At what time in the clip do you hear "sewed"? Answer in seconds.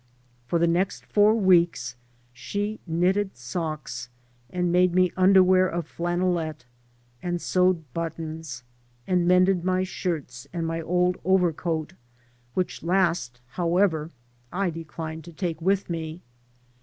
7.39-7.83